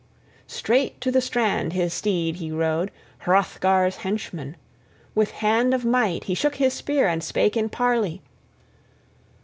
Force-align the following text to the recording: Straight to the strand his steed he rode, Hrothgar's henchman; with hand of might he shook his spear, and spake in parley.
Straight 0.47 0.99
to 1.01 1.11
the 1.11 1.21
strand 1.21 1.73
his 1.73 1.93
steed 1.93 2.37
he 2.37 2.49
rode, 2.49 2.89
Hrothgar's 3.19 3.97
henchman; 3.97 4.57
with 5.13 5.29
hand 5.29 5.75
of 5.75 5.85
might 5.85 6.23
he 6.23 6.33
shook 6.33 6.55
his 6.55 6.73
spear, 6.73 7.07
and 7.07 7.23
spake 7.23 7.55
in 7.55 7.69
parley. 7.69 8.23